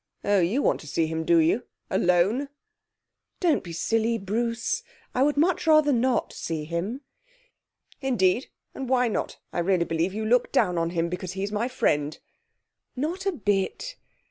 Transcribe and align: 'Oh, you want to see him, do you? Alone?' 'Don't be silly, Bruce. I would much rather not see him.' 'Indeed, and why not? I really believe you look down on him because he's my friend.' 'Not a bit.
'Oh, 0.23 0.39
you 0.39 0.63
want 0.63 0.79
to 0.79 0.87
see 0.87 1.05
him, 1.05 1.23
do 1.25 1.37
you? 1.37 1.65
Alone?' 1.91 2.49
'Don't 3.39 3.63
be 3.63 3.71
silly, 3.71 4.17
Bruce. 4.17 4.81
I 5.13 5.21
would 5.21 5.37
much 5.37 5.67
rather 5.67 5.93
not 5.93 6.33
see 6.33 6.65
him.' 6.65 7.01
'Indeed, 8.01 8.47
and 8.73 8.89
why 8.89 9.07
not? 9.07 9.37
I 9.53 9.59
really 9.59 9.85
believe 9.85 10.15
you 10.15 10.25
look 10.25 10.51
down 10.51 10.75
on 10.79 10.89
him 10.89 11.07
because 11.07 11.33
he's 11.33 11.51
my 11.51 11.67
friend.' 11.67 12.17
'Not 12.95 13.27
a 13.27 13.31
bit. 13.31 13.95